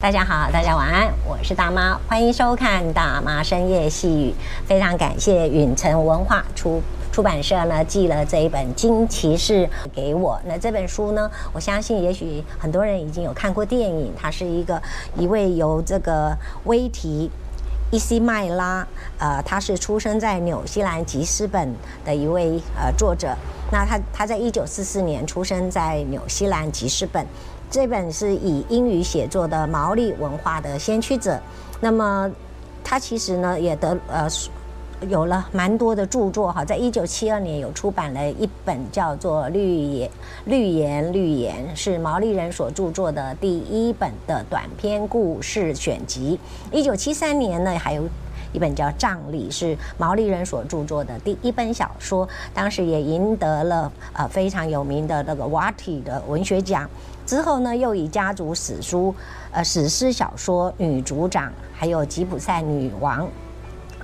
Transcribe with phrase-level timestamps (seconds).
[0.00, 4.34] 大家好，大家晚安，我是大妈，欢迎收看大妈深夜细语。
[4.64, 10.40] 非常感谢允晨文化出出版社呢寄了这一本《金骑士》给我。
[10.44, 14.12] 那这本书呢，我相信也许很多人已经有看过电影。
[14.16, 14.80] 它是一个
[15.16, 16.32] 一位由这个
[16.66, 17.28] 威提
[17.90, 18.86] 伊西麦拉，
[19.18, 21.74] 呃，他是出生在纽西兰吉斯本
[22.04, 23.36] 的一位呃作者。
[23.72, 27.26] 那他他在一九四四年出生在纽西兰吉斯本。
[27.70, 31.38] 这本是以英语写作的毛利文化的先驱者，
[31.80, 32.30] 那么
[32.82, 34.26] 他其实呢也得呃
[35.08, 40.10] 有了蛮多的著作哈，在一九七二年有出版了一本叫做《绿言
[40.46, 46.40] 绿言绿言》，是毛利人所著作的第一本的短篇故事选集。
[46.72, 48.02] 一九七三年呢还有
[48.52, 56.88] 一本叫《葬礼》，是毛利人所著作的第一本小说，当时也赢得了呃非常有名的那个瓦提的文学奖。
[57.26, 59.14] 之后呢，又以家族史书、
[59.50, 63.26] 呃史诗小说《女族长》还有《吉普赛女王》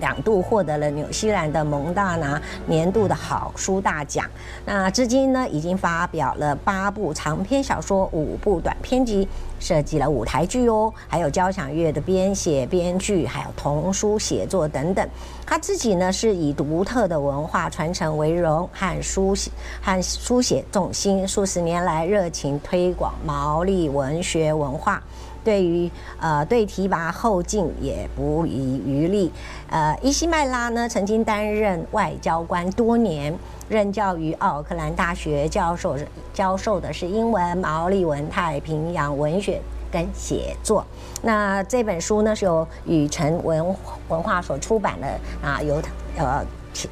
[0.00, 4.24] 两度获得了纽西兰的蒙大拿年度的好书大奖。
[4.64, 9.28] 那至今呢，已经发表了八部长篇小说、五部短篇集。
[9.60, 15.06] 设计了舞台剧哦，还有交响乐的编写、编剧，还有童书写作等等。
[15.44, 19.50] 他自己呢是以独特的文化传承为荣，和书写
[19.82, 25.02] 和书写重心，数十年来热情推广毛利文学文化。
[25.44, 29.30] 对于呃对提拔后进也不遗余力。
[29.68, 33.36] 呃，伊西麦拉呢曾经担任外交官多年，
[33.68, 35.96] 任教于奥克兰大学，教授
[36.32, 40.84] 教授的是英文、毛利文、太平洋文学跟写作。
[41.22, 43.64] 那这本书呢是由允晨文
[44.08, 45.06] 文化所出版的
[45.42, 45.80] 啊，由
[46.16, 46.44] 呃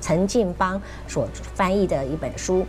[0.00, 2.64] 陈进芳所翻译的一本书。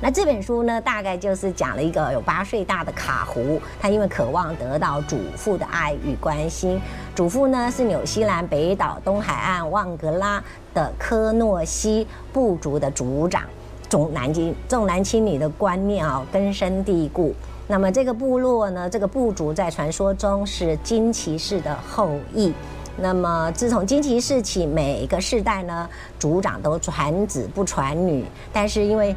[0.00, 6.80] 那这本书呢，大概就是讲了一个有八岁大的卡胡，他因为渴望得到祖父的爱与关心，
[7.16, 13.42] 祖父呢是纽西兰北岛东海岸旺格拉的科诺西部族的族长，
[13.88, 17.34] 重男轻重男轻女的观念啊根深蒂固。
[17.66, 22.52] 那么这个部落呢，这个部族在传说中是金骑士的后裔。
[23.00, 25.88] 那么自从金骑士起，每个世代呢，
[26.18, 29.14] 族长都传子不传女，但是因为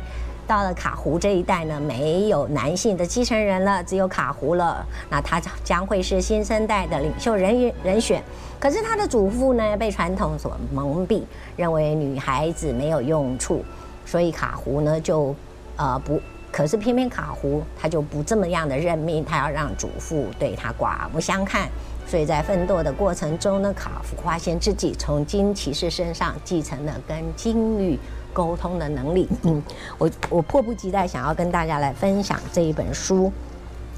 [0.51, 4.85] 到了卡胡这一代呢，没有男性的继承人了，只有卡胡了。
[5.09, 8.21] 那他将会是新生代的领袖人人选。
[8.59, 11.23] 可是他的祖父呢，被传统所蒙蔽，
[11.55, 13.63] 认为女孩子没有用处，
[14.05, 15.33] 所以卡胡呢就
[15.77, 16.21] 呃不。
[16.51, 21.69] 可是偏偏卡胡他就不这么样的认命，他要让祖父对他刮目相看。
[22.05, 27.97] 所以在奋斗的过程中呢，卡胡发现自己从金骑士身上继承了跟金玉
[28.33, 29.61] 沟通的能力，嗯，
[29.97, 33.31] 我我迫不及待想要跟大家来分享这一本书，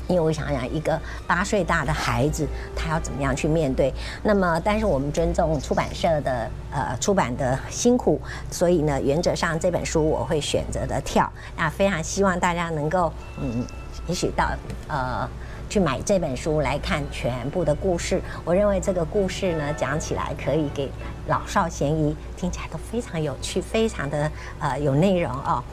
[0.08, 3.94] 因为我想想一个八岁大的孩子，他要怎么样去面对。
[4.22, 8.20] 那么，但是我们尊重出版社的呃出版的辛苦，
[8.52, 11.32] 所以呢，原则上这本书我会选择的跳。
[11.56, 13.66] 那非常希望大家能够嗯，
[14.08, 14.50] 也许到
[14.88, 15.30] 呃。
[15.70, 20.90] 去买这本书来看全部的故事，我认为这个故事呢，讲起来可以给
[21.28, 25.64] 老少咸宜，听起来都非常有趣，非常的呃有内容哦。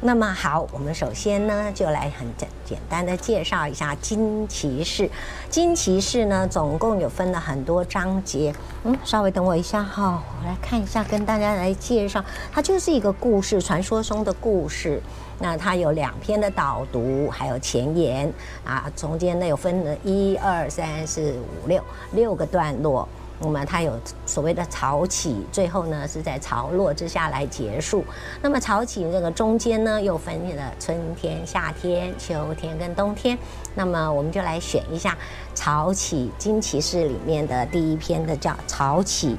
[0.00, 5.02] 那么好，我们首先呢就来很简简单的介绍一下《金骑士》。
[5.50, 8.54] 《金骑士》呢总共有分了很多章节，
[8.84, 15.02] 嗯，稍微等我一下哈、我来看一下，跟大家来介绍，它就是一个故事，传说中的故事。
[15.40, 18.32] 那它有两篇的导读，还有前言
[18.64, 21.82] 啊，中间呢有分了一二三四五六
[22.12, 23.08] 六个段落。
[23.40, 28.04] 那么它有所谓的潮起，最后呢是在潮落之下来结束。
[28.42, 33.38] 那么潮起这个中间呢又分了春天、夏天、秋天跟冬天。
[33.74, 35.16] 那么我们就来选一下
[35.54, 39.36] 潮起金骑士里面的第一篇的叫潮起。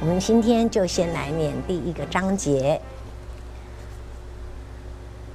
[0.00, 2.80] 我们今天就先来念第一个章节。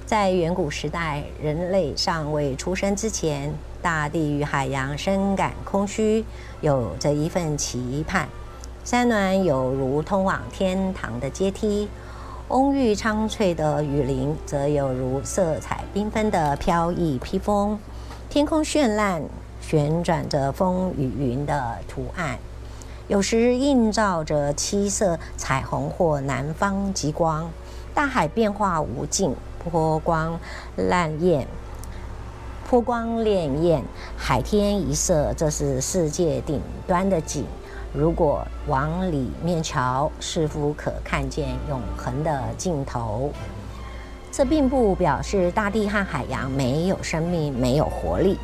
[0.06, 3.52] 在远古时代，人类尚未出生之前，
[3.86, 6.26] 大地与海洋深感空虚，
[6.60, 8.28] 有着一份期盼。
[8.84, 11.88] 山峦有如通往天堂的阶梯，
[12.48, 17.78] 翁郁苍翠的雨林则有如色彩缤纷的飘逸披风。
[18.28, 19.22] 天空绚烂，
[19.62, 22.40] 旋转着风与云的图案，
[23.08, 27.52] 有时映照着七色彩虹或南方极光。
[27.94, 29.36] 大海变化无尽。
[29.72, 30.40] 波光
[30.78, 31.44] 潋滟，
[32.68, 33.80] 波光潋滟，
[34.18, 37.46] 海天一色，这是世界顶端的景。
[37.94, 43.32] 如果往里面瞧，似乎可看见永恒的尽头。
[44.32, 48.38] 这并不表示大地和海洋没有生命、没有活力。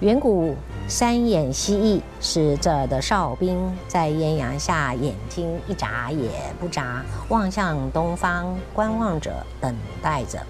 [0.00, 0.56] 远古
[0.88, 6.28] 三眼蜥蜴是这儿的哨兵，在艳阳下眼睛一眨也
[6.58, 9.30] 不眨，望向东方，观望着，
[9.60, 10.40] 等待着。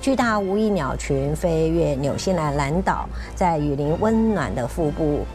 [0.00, 5.26] 巨大无翼鸟群飞越纽西兰蓝岛，在雨林温暖的腹部，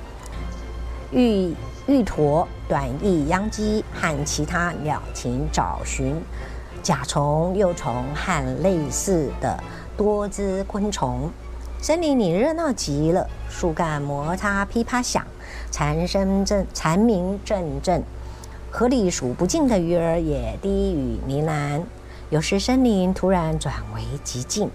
[1.12, 1.54] 玉
[1.86, 6.16] 玉驼、短翼秧鸡和其他鸟禽找寻
[6.82, 9.62] 甲虫、幼虫和类似的
[9.98, 11.30] 多姿昆虫。
[11.80, 15.28] 森林里热闹极了，树干摩擦噼啪响，
[15.72, 18.02] 蝉声阵蝉鸣阵阵，
[18.72, 21.82] 河里数不尽的鱼儿也低语呢喃。
[22.34, 24.68] 有时森林突然转为寂静，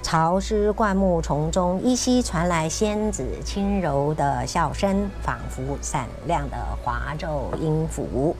[0.00, 8.34] 潮湿灌木丛中依稀传来仙子轻柔的笑声，仿佛闪亮的华奏音符。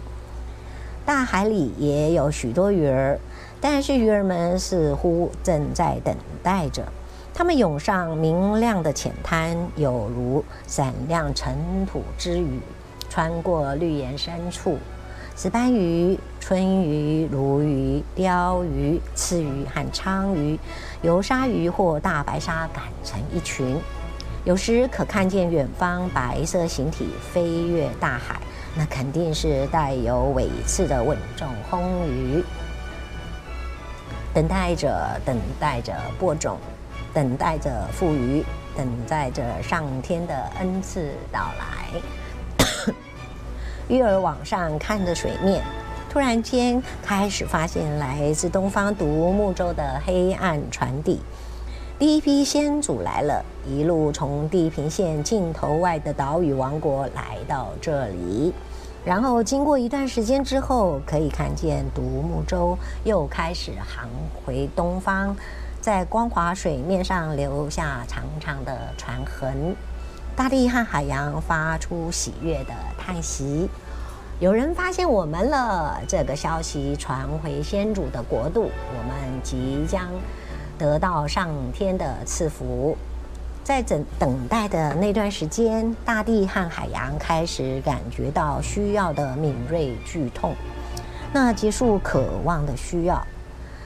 [1.04, 3.20] 大海里也有许多鱼儿，
[3.60, 6.82] 但是鱼儿们似乎正在等待着。
[7.34, 12.58] 它们涌上明亮的浅滩，有如闪亮尘土之雨，
[13.10, 14.78] 穿过绿岩深处。
[15.38, 20.58] 石斑鱼、春鱼、鲈鱼、鯛鱼、刺鱼和鲳鱼，
[21.02, 23.78] 由鲨鱼或大白鲨赶成一群。
[24.44, 28.40] 有时可看见远方白色形体飞越大海，
[28.74, 32.42] 那肯定是带有尾刺的稳重魟鱼。
[34.32, 36.56] 等待着，等待着播种。
[37.12, 38.42] 等待着富余，
[38.74, 42.00] 等待着上天的恩赐到来。
[43.88, 45.62] 鱼儿往上看着水面，
[46.10, 51.20] 突然间开始发现来自东方独木舟的黑暗船底。
[51.98, 58.52] 第一批先祖来了，一路从地平线尽头外的岛屿王国来到这里，
[59.04, 64.08] 然后经过一段时间之后，可以看见独木舟又开始航
[64.44, 65.34] 回东方。
[65.80, 69.76] 在光滑水面上留下长长的船痕，
[70.36, 73.70] 大地和海洋发出喜悦的叹息。
[74.38, 80.10] 有人发现我们了，这个消息传回先祖的国度，我们即将
[80.78, 82.94] 得到上天的赐福。
[83.64, 90.54] 在等等待的那段时间，大地和海洋开始感觉到需要的敏锐剧痛，
[91.32, 93.26] 那结束渴望的需要。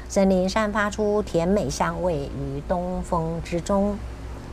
[0.09, 3.97] 森林散发出甜美香味，于东风之中，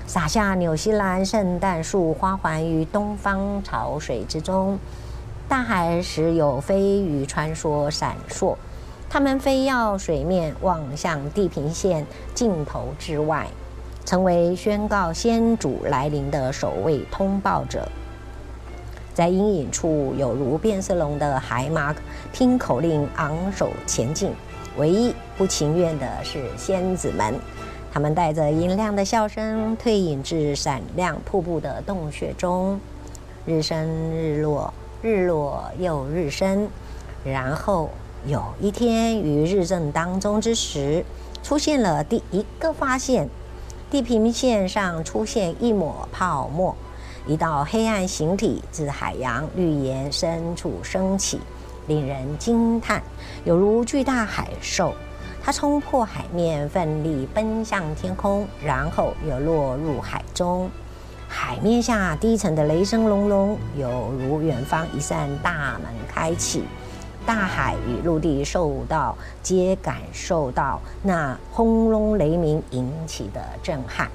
[0.08, 4.80] 洒下纽西兰圣诞树花环于东方潮水之中。
[5.50, 8.56] 大海时有飞鱼穿梭闪烁，
[9.10, 13.48] 它们飞跃水面，望向地平线尽头之外，
[14.06, 17.86] 成为宣告先祖来临的守卫通报者。
[19.14, 21.94] 在阴影处，有如变色龙的海马
[22.32, 24.32] 听口令，昂首前进。
[24.78, 27.34] 唯一不情愿的是仙子们，
[27.92, 32.80] 他们带着银亮的笑声退隐至闪亮瀑布的洞穴中。
[33.46, 36.68] 日升日落，日落又日升，
[37.24, 37.90] 然后
[38.26, 41.04] 有一天于日正当中之时，
[41.42, 43.30] 出现了第一个发现：
[43.90, 46.76] 地平线上出现一抹泡沫，
[47.26, 51.40] 一道黑暗形体自海洋绿岩深处升起。
[51.88, 53.02] 令人惊叹，
[53.46, 54.94] 有如巨大海兽，
[55.48, 60.70] 它冲破海面，奋力奔向天空，然后又落入海中。
[61.26, 66.66] 海面下低沉的雷声隆隆，有如远方一扇大门开启，
[67.26, 74.10] 大海与陆地受到皆感受到那轰隆雷鸣引起的震撼。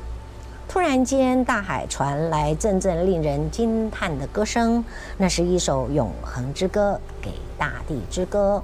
[0.68, 4.84] 突然间，大海传来阵阵令人惊叹的歌声，
[5.16, 8.62] 那是一首永恒之歌，给大地之歌。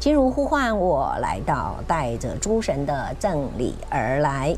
[0.00, 4.54] 金如呼唤我来到，带着诸神的赠礼而来。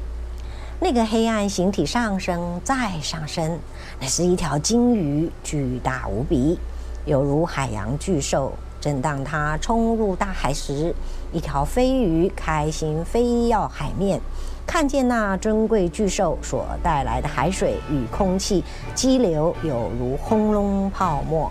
[0.78, 3.58] 那个黑暗形体上升，再上升，
[3.98, 6.58] 那是一条鲸鱼，巨大无比，
[7.06, 8.52] 犹如海洋巨兽。
[8.82, 10.94] 正当它冲入大海时，
[11.32, 14.20] 一条飞鱼开心飞跃海面。
[14.66, 18.62] 看见那尊贵巨兽所带来的海水与空气
[18.94, 21.50] 激流，有如轰隆泡沫。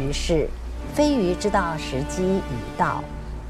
[0.00, 0.48] 于是，
[0.94, 3.02] 飞鱼知道时机已到，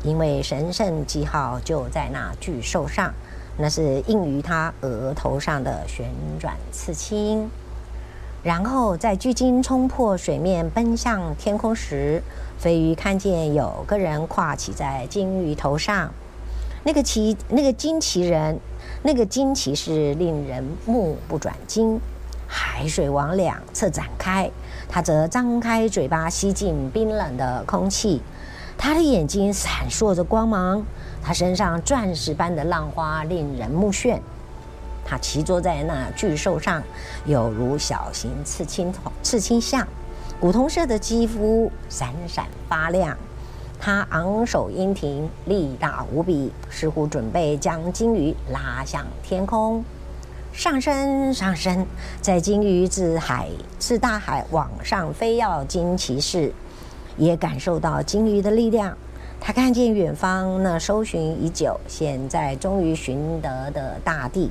[0.07, 3.13] 因为神圣记号就在那巨兽上，
[3.59, 6.07] 那是印于它额头上的旋
[6.39, 7.51] 转刺青。
[8.45, 12.23] 然后，在巨鲸冲破水面奔向天空时，
[12.57, 16.13] 飞鱼看见有个人跨骑在鲸鱼头上，
[16.85, 18.59] 那个骑那个鲸骑人。
[19.03, 22.01] 那个鲸骑士令人目不转睛，
[22.49, 24.51] 海水往两侧展开，
[24.89, 28.21] 他则张开嘴巴吸进冰冷的空气，
[28.79, 30.85] 他的眼睛闪烁着光芒，
[31.23, 34.21] 他身上钻石般的浪花令人目眩。
[35.05, 36.83] 他骑坐在那巨兽上，
[37.25, 38.93] 有如小型刺青
[39.23, 39.87] 刺青象，
[40.41, 43.17] 古铜色的肌肤闪闪发亮。
[43.79, 49.85] 他昂首鹰挺，力大无比，似乎准备将鲸鱼拉向天空。
[50.53, 51.87] 上升，上升，
[52.21, 56.53] 在鲸鱼自海自大海往上飞跃，金骑士
[57.17, 58.97] 也感受到鲸鱼的力量。
[59.41, 64.51] 他看见远方那搜寻已久、现在终于寻得的大地，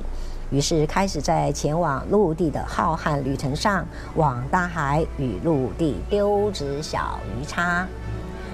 [0.50, 7.86] 于是开始在前往陆地的浩瀚旅程上，往大海与陆地丢掷小鱼叉。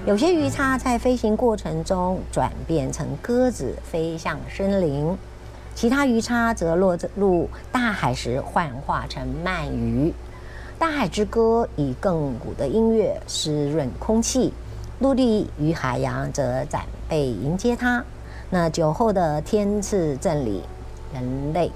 [0.05, 5.15] 有些鱼叉在飞行过程中转变成鸽子飞向森林，
[5.73, 10.11] 其他鱼叉则落入大海时幻化成鳗鱼。
[10.83, 14.51] 大海之歌以亘古的音乐湿润空气，
[14.99, 18.03] 陆地与海洋则展臂迎接它。
[18.49, 20.61] 那酒后的天赐赠礼，
[21.13, 21.71] 人类，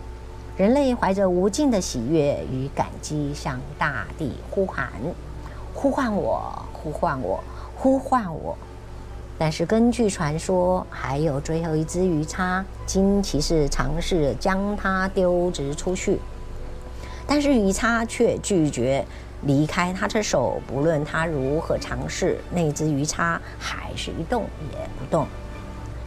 [0.58, 4.90] 人类怀着无尽的喜悦与感激，向大地呼喊：
[5.74, 7.42] 呼唤我，呼唤我。
[7.78, 8.58] 呼唤我，
[9.40, 16.20] 但是根据传说，还有最后一只鱼叉，金骑士尝试将它丢掷出去，
[17.28, 19.06] 但是鱼叉却拒绝
[19.44, 25.28] 离开他的手，不论他如何尝试，那只鱼叉还是一动也不动。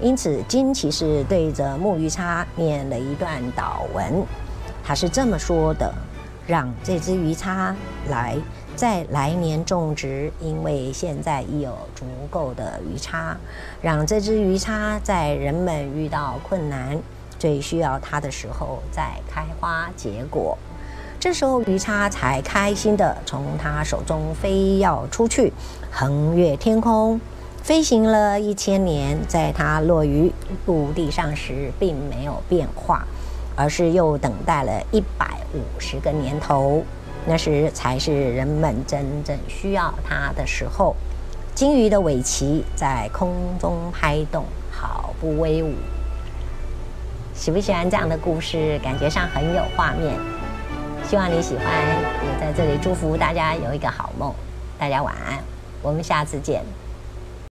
[0.00, 4.24] 因此，金骑士对着木鱼叉念了一段祷文，
[4.82, 5.94] 他是这么说的
[6.48, 7.76] ：“让这只鱼叉
[8.08, 8.36] 来。”
[8.76, 13.36] 在来年种植，因为现在已有足够的鱼叉，
[13.82, 16.98] 让这只鱼叉在人们遇到困难、
[17.38, 20.56] 最需要它的时候再开花结果。
[21.20, 25.52] 这时候鱼叉才开心地从他手中飞跃出去，
[25.90, 27.20] 横越天空，
[27.62, 29.18] 飞行了一千年。
[29.28, 30.32] 在它落于
[30.64, 33.06] 陆地上时，并没有变化，
[33.54, 36.82] 而是又等待了一百五十个年头。
[37.26, 40.96] 那时才是人们真正需要它的时候。
[41.54, 45.74] 鲸鱼的尾鳍在空中拍动，好不威武。
[47.34, 48.78] 喜不喜欢这样的故事？
[48.82, 50.14] 感觉上很有画面。
[51.10, 54.32] 希望你喜欢，也在这里祝福大家有一个好梦。
[54.78, 55.42] 大家晚安，
[55.82, 56.62] 我们下次见。